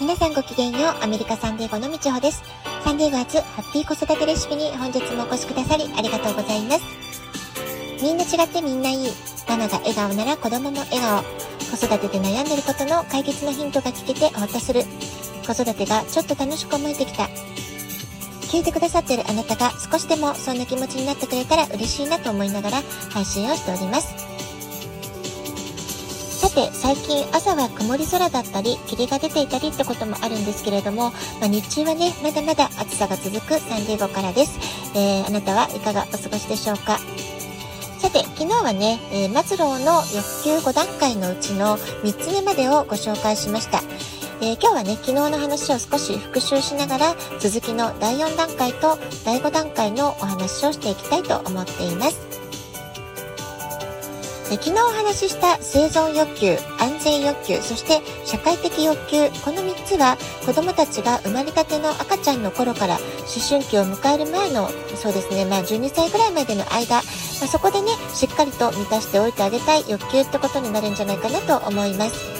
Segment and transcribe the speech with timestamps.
[0.00, 2.42] 皆さんごきげんよう、アメリカサンデーゴのみちほです。
[2.82, 6.82] サンデーゴ初ハッピー子育てレシピに本日もお越しくださりありがとうございます。
[8.02, 9.10] みんな違ってみんないい。
[9.46, 11.22] ママが笑顔なら子供も笑顔。
[11.22, 14.84] 子育てで悩んでることの解決のヒントが聞けてほっとする。
[15.46, 17.24] 子育てがちょっと楽しく思えてきた。
[18.48, 24.19] 聞いてくださってるあなたが少しでもそんな気持ちになってくれたら嬉しいなと思いながら配信をしております。
[26.54, 34.58] て、最近朝は曇り空だったり、霧が出ていたりってこともあるんですけれども、まあ、日中はね、まだまだ暑さが続くサンディエゴからです。
[34.94, 36.98] えー、あなたはいかがお過ごしでしょうか？
[37.98, 43.82] さて、昨日はね、えー、末郎の欲求5段階のうちの3つ目までをご紹介しました。
[44.42, 52.29] えー、今日はね、昨日の話を少し復習しながら、続きの第4段階と第5段階のお話をしていきたいと思っています。
[54.56, 63.02] 昨日お話しした生存欲求、安全欲求、そして社会的欲求、この3つは子どもたちが生まれたての赤ちゃんの頃から思
[63.48, 67.02] 春期を迎える前の、そうですね、まあ12歳ぐらいまでの間、まあ、
[67.46, 72.39] そこでね、しっかりと満たしておいてあげたい欲求ってことになるんじゃないかなと思います。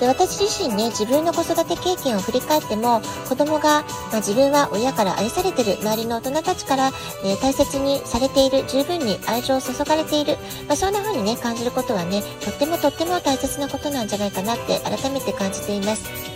[0.00, 6.90] で私自身ね自分の子育て経験を振り返っても子供が、まあ、自分は親から愛されてる周りの大人たちから、
[7.24, 10.36] え、大切にされている十分に愛情を注がれている、
[10.66, 16.33] まあ、そんな風にね感じることはねとってもとっても大切なことなんじゃないかなって改めて感じています。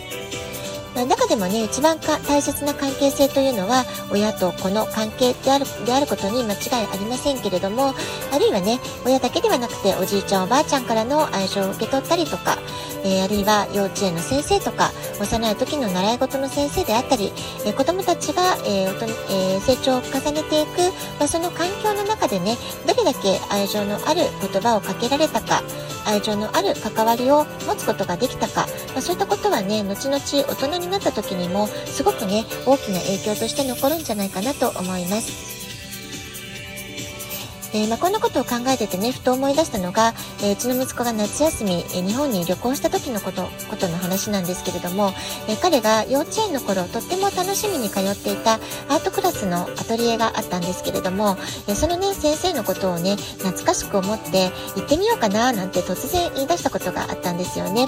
[1.06, 7.94] 中でもね、一番か大切な関係性というのは、親と子の関係であるであることに間違いありませんけれども、
[8.32, 12.58] あるいはね、親だけではなくて、おじいちゃんおばあちゃんからの愛情を受け取ったりとか、
[13.04, 14.90] えー、あるいは幼稚園の先生とか、
[15.20, 17.32] 幼い時の習い事の先生であったり、
[17.64, 20.78] えー、子供たちが、えーえー、成長を重ねていく、
[21.18, 25.62] まあ、その環境の中でね、どれだけ愛情のある言葉をかけられたか、
[26.06, 35.58] 愛情のある関わりを持つことができたか、まあ、そういったことはね、後々大人にになった時にもすごくね、大きな影響として残るんじゃないかなと思います。
[37.74, 45.12] えー、まあ、こんなことを考えててね、ふと思い出したのが、えー、うちの息子が夏休み、えー、日本に旅行した時のこと、ことの話なんですけれども、
[45.48, 48.54] え彼が幼稚園の頃、とっても楽しみに通っていた
[48.88, 57.86] アートクラスのアトリエがあったんですけれども、えそのね、先生のことをね、懐かしく思って行ってみようかな、なんて突然言い出したことがあったんですよね。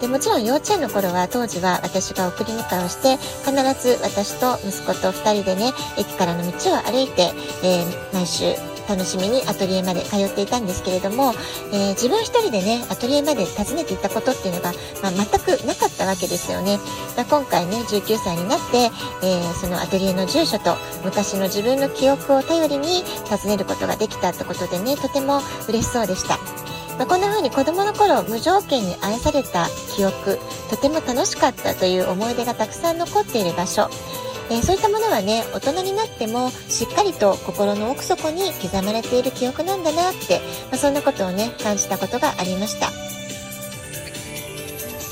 [0.00, 8.54] でもちろん幼稚園の頃は当時は私が送り迎えをして必ず私と息子と2人でね駅からの道を歩いて、えー、毎週
[8.90, 11.32] 楽しみにアトリエまで通っていたんですけれども、
[11.72, 16.78] えー、自分一人でね、アトリエまで訪ねていったことっていうのが、まあ、全くなかったわけですよね。
[17.16, 18.90] だ今回ね、19歳になって、
[19.22, 26.59] えー、そのアトリエの住所と昔の自分の記憶を頼りに訪ねることができたってことでね、とても嬉しそうでした。
[27.00, 30.38] まあ、こんな風に子供の頃無条件に愛された記憶
[30.68, 33.88] とても楽しかったという思い出がたくさん残っている場所
[34.50, 40.40] えー、そういったものはね大人になってもしっかりと心の奥底に刻まれている記憶なんだなって、
[40.70, 42.99] まあ、そんなことをね感じたことがありました。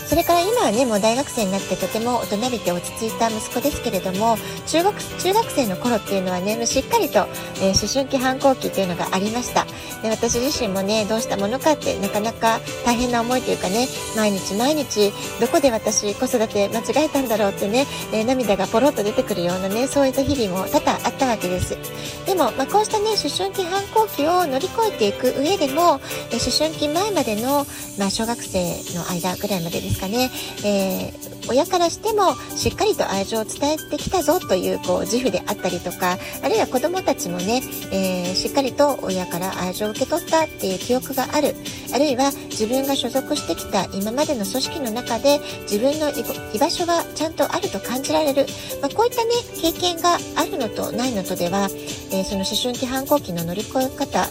[0.09, 7.27] それから今はね、もう大学生になってとても大人びて落ち着いた息子ですけれども、中学、中学生の頃っていうのはね、もうしっかりと、
[7.61, 9.67] えー、思春期反抗期っていうのがありました。
[10.01, 13.87] で、私自身もね、どうしたものかってなかなか大変な思いというかね、
[14.17, 21.77] 毎日毎日、どこで私子育て間違えたんだろうってね、えー、涙がポロッと出てくるようなね、そういった日々も多々あったわけです。
[22.25, 27.67] でも、まあ、こうしたね、思春期反抗期を乗り越えていく上でも、えー、思春期前までの、
[27.99, 28.65] まあ、小学生
[28.95, 30.31] の間ぐらいまでですですかね、
[30.65, 41.55] えー、親からしてもしっかりと愛情を伝えてきたぞというこう自負であったりとかあるいは子どもたちもね、えー、しっかりと親から愛情を受け取ったっていう記憶がある。
[41.93, 48.47] あるいは自分が所属してきた今までの組織の中で自分の居場所がちゃんとあると感じられる、
[48.83, 51.69] まあ、こういったね経験があるのとないのとでは、
[52.13, 54.29] えー、その思春期反抗期の乗り越え方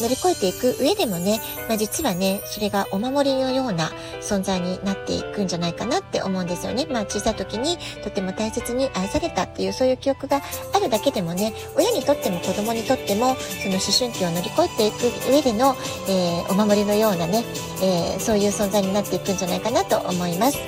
[0.00, 6.86] 乗り越えていく上でもね、まあ、実はね、それがお守りのような存在になっていくんじゃないかなって思うんですよね。
[6.90, 10.40] まあ、小さい時にとても大切に愛されたっていうそういう記憶が
[10.74, 15.76] あるだけでもね、親にとっても子供にとっても、その思春期を乗り越えていく上での、
[16.08, 17.44] えー、お守りのようなね、
[17.82, 20.58] えー、そういう存在になっていくんじゃないかなと思います。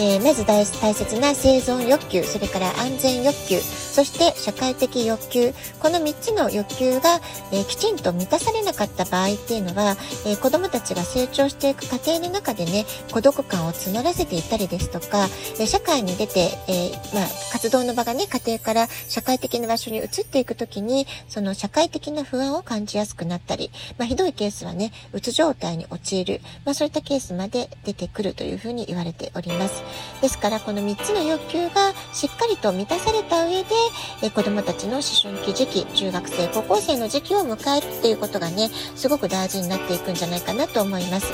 [0.00, 3.60] えー、まず大切な生存欲求、それから安全欲求、
[3.94, 7.20] そして社会的欲求この3つの欲求が、
[7.52, 9.94] えー、きちんと満たされなかった場合っていうのは、
[10.26, 15.28] えー、子どもたちが成長していく過程の中でね孤独感を募らせていたりですとか、
[15.60, 29.83] え社会に出て、えまあ、活動の場がね家庭から社会的な場所に移っていく時にその社会的な不安を感じやすくなったり、まあ、ひどいケースはねうつ状態に陥る、まあ、そういったケースまで出てくるというふうに言われております。
[30.20, 33.68] ですからこの3つの欲求がしっかりと満たされた上で、
[34.22, 41.32] え子どもたちの思春期時期中学生高校生の時期を迎えるっていうことがねすごく大事になっていくんじゃないかなと思います。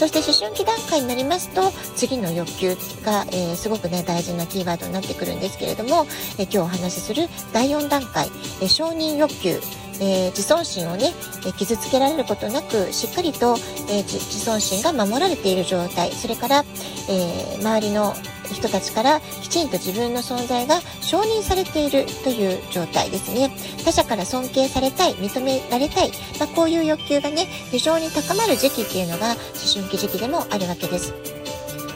[0.00, 6.06] そして思春期段階になりますと次の欲求が、えー、すごくね大事なキーワードになってくるんですけれども、
[6.38, 8.28] えー、今日お話しする第4段階、
[8.62, 9.60] えー、承認欲求。
[10.00, 11.12] えー、自尊心をね、
[11.46, 13.56] え傷つけられることなくしっかりと、
[13.88, 16.12] え自尊心が守られている状態。
[16.12, 16.64] それから、
[17.08, 18.14] え周りの
[18.54, 23.50] 人たちからきちんと自分の存在が承認されているという状態ですね。
[23.84, 29.36] 他者から尊敬されたい認められたい、まあ、こういう欲求がね非常に高まる時期っていうのが思
[29.74, 31.39] 春期時期でもあるわけです。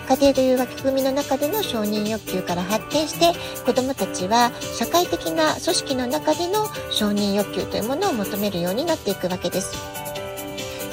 [0.09, 9.75] 家庭という枠組みの中での承認欲求から発展して子どもたちは社会的な組織の中での承認欲求というものを求めるようになっていくわけです。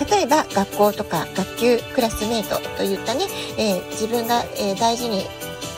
[0.10, 3.26] 例えば学校とか学級クラスメートといったね、
[3.58, 5.26] えー、自分が、えー、大事に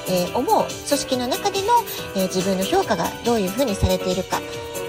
[0.07, 1.68] えー、思う組織の中での、
[2.15, 4.41] えー、自分の評価がどういうふうにされているか、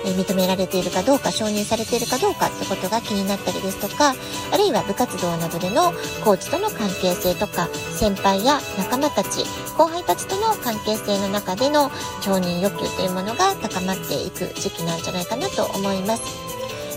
[0.05, 4.15] え、認められているかどうか承認されているかどうかってことが気になったりですとか
[4.53, 5.93] あるいは部活動などでの
[6.25, 9.45] コーチとの関係性とか先輩や仲間たち
[9.77, 11.91] 後輩たちとの関係性の中での
[12.21, 16.55] 承認欲求というものが高まっていく時期なんじゃないかなと思います。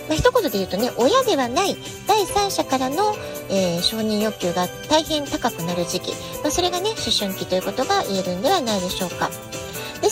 [0.07, 1.75] まあ、一言で言うとね親ではない
[2.07, 3.13] 第三者からの、
[3.49, 6.11] えー、承認欲求が大変高くなる時期、
[6.41, 9.29] まあ、それがね思春期ということが言えるんではないでしょうか。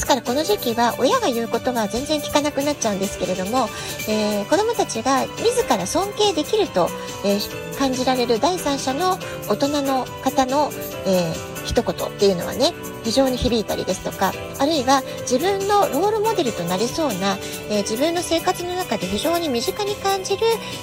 [0.05, 3.67] ですからこの時期は親が言うことは全然聞かなくなっちゃうんですけれども、
[4.07, 6.89] えー、子どもたちが自ら尊敬できると、
[7.25, 9.17] えー、感じられる第三者の
[9.49, 10.69] 大人の方の、
[11.07, 12.73] えー一言っていうのはね
[13.03, 17.37] 非常に響いたりですとかあるいは自分のロールモデルとなりそうな、
[17.71, 20.41] えー、自分の生活の中で非常に身近に感じる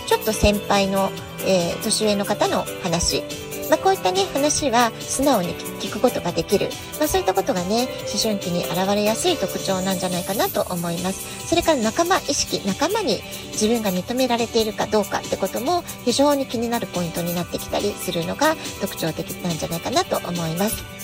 [0.08, 1.10] ちょっと先輩の、
[1.46, 3.22] えー、年上の方の話。
[3.72, 11.48] まあ、こういったね話は素直に聞くことができる、まあ、そういったことがね思春期に現れやすい特徴なんじゃないかなと思います。
[11.48, 13.22] それから仲間意識仲間に
[13.52, 21.01] 自分が認められているかどうかってことも非常に気になるポイントになってきたりするのが特徴的なんじゃないかなと思います。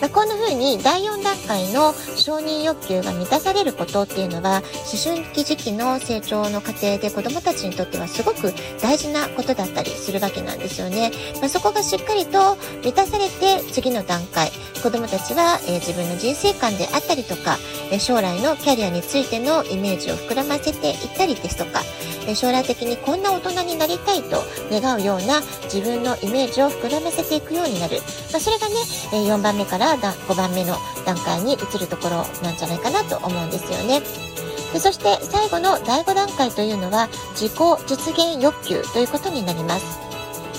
[0.00, 4.62] ま、こんな風に第4段階の承認欲求が満たされることっていうのは
[4.92, 11.10] 思春期時期の成長の過程で子どもたちにとってはすごく大事なことだったりするわけなんですよね。
[11.40, 14.50] まあ、そこがしっかりと満たされて次の段階
[14.82, 17.56] 子どもたちは、えー、自分の人生観であったりとか、
[17.90, 21.82] えー、将来のキャリアについてのイメージを膨らませていったりですとか、
[22.34, 27.98] 将来的にこんな大人になりたいと願うような自分のイメージを膨らませていくようになる、
[28.32, 28.74] まあ、それがね、
[29.12, 34.00] 4番目から5番目の段階に移るところなんじゃないかなと思うんですよね。
[34.72, 37.52] でそして最後の第5段階というのは自己
[37.86, 40.08] 実現欲求ということになります。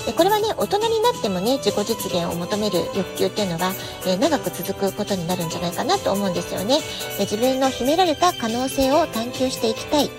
[0.06, 3.72] でこれはね大人になってもね自己実現を求める欲求っていうのは、
[4.06, 6.78] えー、長く続くことになるんじゃないかなと思うんですよね。
[7.18, 10.10] え自分の秘められた可能性を探求していきたい。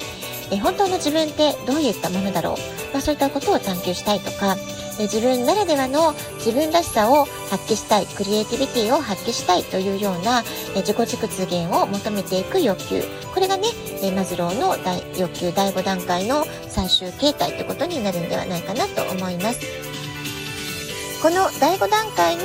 [0.51, 2.53] え本当の自分ってどういったものだろう、
[2.93, 4.57] まあ、そういったことを探求したいとか、
[4.99, 10.43] え自分ならではの自分らしさを発揮したいクリエイティビティを発揮したいというような
[10.75, 13.03] え自己実現を求めていく欲求。
[13.33, 13.69] これがね
[14.03, 14.75] えマズローの
[15.17, 19.91] 欲求第5段階の最終形態ということになるんではないかなと思います。
[21.21, 22.41] この第5段階に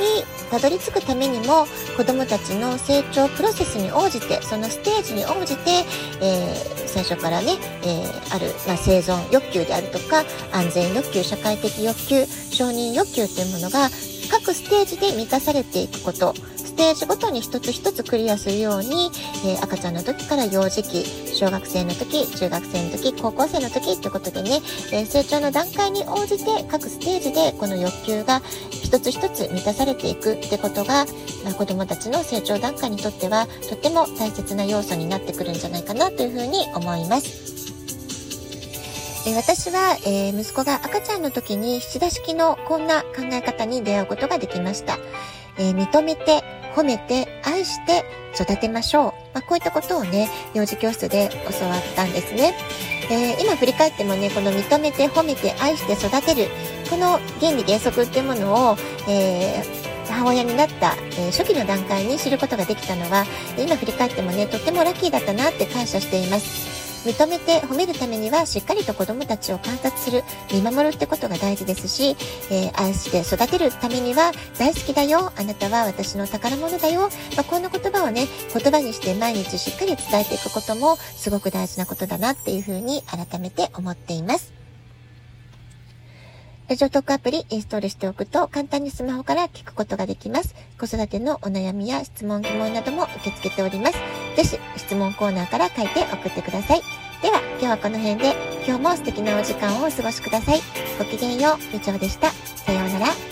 [0.49, 5.83] たどり着くためにも子どもたちの成長プロセスに応じてそのステージに応じて、
[6.21, 13.89] えー、最初からね、えー、ある、まあ、生存欲求であるとか安全欲求社会的欲求承認欲求というものが
[14.29, 16.33] 各ステージで満たされていくこと。
[16.77, 19.09] テージごとに一つ一つクリアするように、
[19.45, 21.03] えー、赤ちゃんの時から幼児期
[21.35, 24.61] 小学生の時中学生の時高校生の時ってことでね、
[24.93, 28.41] えー、成長の段階に応じて各ステージでこの欲求が
[28.71, 31.05] 一つ一つ満たされていくってことが、
[31.43, 37.57] まあ、子どもたちの成長段階にとってはとっても大切な要素になってくるんじゃないかなというふうに思います。
[39.27, 44.99] え私は、えー、息子が赤ちゃんの時に七田式のこんな考え方に出会うことができました。
[45.57, 46.43] えー、認めて
[46.77, 48.05] 褒めて、愛して
[48.35, 49.11] 育てましょう。
[49.33, 51.29] まあ、こういったことをね、幼児教室で
[51.59, 52.53] 教わったんですね。
[53.09, 56.49] えー、今振り返ってもね、この認めて、褒めて、愛して育てる、
[56.89, 58.77] この原理原則っていうものを、
[59.09, 63.25] えー母親になった、えー、初期の段階に知ることができたのは、
[63.57, 66.76] 今振り返ってもね、とってもラッキーだったなって感謝しています。
[67.07, 70.23] 認めて褒めるためにはしっかりと子供たちを観察する
[70.53, 72.17] 見守るってことが大事ですし、
[72.51, 84.56] えー、愛して育てるためには大好きだよあなたは私の宝物だよ、まあ、こんな言葉をね言葉にして毎日しっかり伝えていくこともすごく大事なことだなっていうふうに改めて思っています。
[86.69, 90.53] ラジオトークアプリインストールしておくと簡単にスマホから聞くことができます。
[90.77, 93.93] 子育てのお悩みや質問疑問なども受け付けております。
[94.35, 96.81] ぜひ質問コーナーから書いて送ってください。
[97.21, 98.35] では今日はこの辺で
[98.67, 100.59] 今日も素敵なお時間をお過ごしください。
[100.99, 102.31] ごきげんよう、みちょでした。
[102.31, 103.26] さようなら。